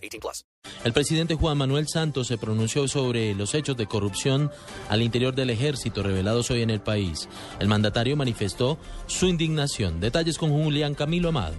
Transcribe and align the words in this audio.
18 0.00 0.20
plus. 0.20 0.44
El 0.84 0.92
presidente 0.92 1.34
Juan 1.34 1.58
Manuel 1.58 1.88
Santos 1.88 2.26
se 2.26 2.38
pronunció 2.38 2.88
sobre 2.88 3.34
los 3.34 3.54
hechos 3.54 3.76
de 3.76 3.86
corrupción 3.86 4.50
al 4.88 5.02
interior 5.02 5.34
del 5.34 5.50
ejército 5.50 6.02
revelados 6.02 6.50
hoy 6.50 6.62
en 6.62 6.70
el 6.70 6.80
país. 6.80 7.28
El 7.58 7.68
mandatario 7.68 8.16
manifestó 8.16 8.78
su 9.06 9.26
indignación. 9.26 10.00
Detalles 10.00 10.38
con 10.38 10.50
Julián 10.50 10.94
Camilo 10.94 11.28
Amado. 11.28 11.54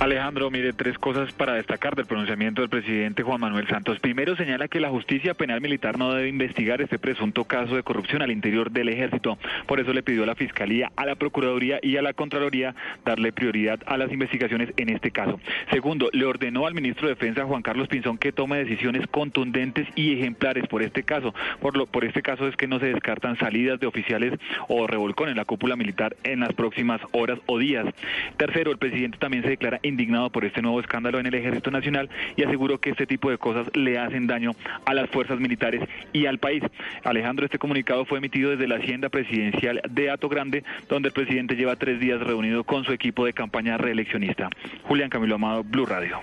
Alejandro, 0.00 0.50
mire, 0.50 0.72
tres 0.72 0.98
cosas 0.98 1.32
para 1.32 1.54
destacar 1.54 1.94
del 1.94 2.06
pronunciamiento 2.06 2.60
del 2.60 2.68
presidente 2.68 3.22
Juan 3.22 3.40
Manuel 3.40 3.68
Santos. 3.68 4.00
Primero, 4.00 4.36
señala 4.36 4.66
que 4.66 4.80
la 4.80 4.90
justicia 4.90 5.34
penal 5.34 5.60
militar 5.60 5.98
no 5.98 6.12
debe 6.12 6.28
investigar 6.28 6.82
este 6.82 6.98
presunto 6.98 7.44
caso 7.44 7.76
de 7.76 7.84
corrupción 7.84 8.20
al 8.20 8.32
interior 8.32 8.72
del 8.72 8.88
ejército. 8.88 9.38
Por 9.66 9.78
eso 9.78 9.92
le 9.92 10.02
pidió 10.02 10.24
a 10.24 10.26
la 10.26 10.34
Fiscalía, 10.34 10.90
a 10.96 11.06
la 11.06 11.14
Procuraduría 11.14 11.78
y 11.80 11.96
a 11.96 12.02
la 12.02 12.12
Contraloría 12.12 12.74
darle 13.04 13.32
prioridad 13.32 13.78
a 13.86 13.96
las 13.96 14.10
investigaciones 14.12 14.74
en 14.76 14.88
este 14.88 15.12
caso. 15.12 15.38
Segundo, 15.70 16.10
le 16.12 16.24
ordenó 16.24 16.66
al 16.66 16.74
ministro 16.74 17.06
de 17.06 17.14
Defensa, 17.14 17.44
Juan 17.44 17.62
Carlos 17.62 17.86
Pinzón, 17.86 18.18
que 18.18 18.32
tome 18.32 18.58
decisiones 18.58 19.06
contundentes 19.06 19.86
y 19.94 20.12
ejemplares 20.14 20.66
por 20.66 20.82
este 20.82 21.04
caso. 21.04 21.32
Por, 21.60 21.76
lo, 21.76 21.86
por 21.86 22.04
este 22.04 22.20
caso 22.20 22.48
es 22.48 22.56
que 22.56 22.66
no 22.66 22.80
se 22.80 22.86
descartan 22.86 23.38
salidas 23.38 23.78
de 23.78 23.86
oficiales 23.86 24.32
o 24.68 24.88
revolcón 24.88 25.28
en 25.28 25.36
la 25.36 25.44
cúpula 25.44 25.76
militar 25.76 26.16
en 26.24 26.40
las 26.40 26.52
próximas 26.52 27.00
horas 27.12 27.38
o 27.46 27.58
días. 27.58 27.86
Tercero, 28.36 28.72
el 28.72 28.78
presidente 28.78 29.18
también 29.18 29.44
se 29.44 29.50
declara 29.50 29.78
indignado 29.84 30.30
por 30.30 30.44
este 30.44 30.62
nuevo 30.62 30.80
escándalo 30.80 31.18
en 31.18 31.26
el 31.26 31.34
Ejército 31.34 31.70
Nacional 31.70 32.08
y 32.36 32.42
aseguró 32.42 32.78
que 32.78 32.90
este 32.90 33.06
tipo 33.06 33.30
de 33.30 33.38
cosas 33.38 33.68
le 33.76 33.98
hacen 33.98 34.26
daño 34.26 34.52
a 34.84 34.94
las 34.94 35.08
fuerzas 35.10 35.38
militares 35.38 35.82
y 36.12 36.26
al 36.26 36.38
país. 36.38 36.62
Alejandro, 37.04 37.44
este 37.44 37.58
comunicado 37.58 38.04
fue 38.04 38.18
emitido 38.18 38.50
desde 38.50 38.66
la 38.66 38.76
Hacienda 38.76 39.08
Presidencial 39.08 39.80
de 39.88 40.10
Ato 40.10 40.28
Grande, 40.28 40.64
donde 40.88 41.08
el 41.08 41.14
presidente 41.14 41.56
lleva 41.56 41.76
tres 41.76 42.00
días 42.00 42.20
reunido 42.20 42.64
con 42.64 42.84
su 42.84 42.92
equipo 42.92 43.24
de 43.24 43.32
campaña 43.32 43.76
reeleccionista. 43.76 44.48
Julián 44.84 45.10
Camilo 45.10 45.36
Amado, 45.36 45.64
Blue 45.64 45.86
Radio. 45.86 46.20